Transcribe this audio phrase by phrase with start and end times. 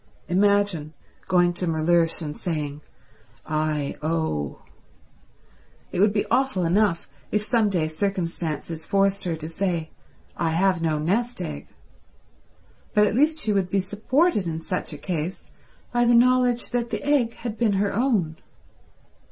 [0.27, 0.95] Imagine
[1.27, 2.81] going to Mellersh and saying,
[3.45, 4.63] "I owe."
[5.91, 9.91] It would be awful enough if some day circumstances forced her to say,
[10.35, 11.67] "I have no nest egg,"
[12.95, 15.45] but at least she would be supported in such a case
[15.93, 18.37] by the knowledge that the egg had been her own.